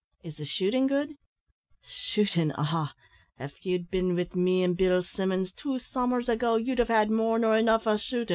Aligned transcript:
Is 0.23 0.37
the 0.37 0.45
shooting 0.45 0.87
good?" 0.87 1.13
"Shootin', 1.83 2.51
ah! 2.57 2.95
av 3.39 3.51
ye'd 3.61 3.91
bin 3.91 4.15
wi' 4.15 4.27
me 4.33 4.63
an' 4.63 4.73
Bill 4.73 5.03
Simmons, 5.03 5.51
two 5.53 5.77
summers 5.77 6.27
ago, 6.27 6.55
ye'd 6.55 6.79
have 6.79 6.87
had 6.87 7.11
more 7.11 7.37
nor 7.37 7.55
enough 7.55 7.85
o' 7.85 7.97
shootin'. 7.97 8.29